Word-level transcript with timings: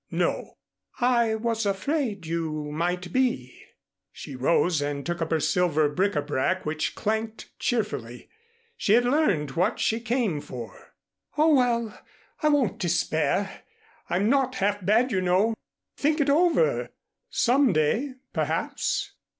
"No." 0.09 0.57
"I 0.99 1.35
was 1.35 1.63
afraid 1.63 2.25
you 2.25 2.71
might 2.71 3.13
be." 3.13 3.65
She 4.11 4.35
rose 4.35 4.81
and 4.81 5.05
took 5.05 5.21
up 5.21 5.29
her 5.29 5.39
silver 5.39 5.87
bric 5.89 6.15
a 6.15 6.23
brac 6.23 6.65
which 6.65 6.95
clanked 6.95 7.51
cheerfully. 7.59 8.27
She 8.75 8.93
had 8.93 9.05
learned 9.05 9.51
what 9.51 9.79
she 9.79 9.99
came 9.99 10.41
for. 10.41 10.95
"Oh, 11.37 11.53
well, 11.53 12.01
I 12.41 12.49
won't 12.49 12.79
despair. 12.79 13.61
I'm 14.09 14.27
not 14.27 14.55
half 14.55 14.83
bad, 14.83 15.11
you 15.11 15.21
know. 15.21 15.53
Think 15.95 16.19
it 16.19 16.31
over. 16.31 16.89
Some 17.29 17.71
day, 17.71 18.15
perhaps." 18.33 19.11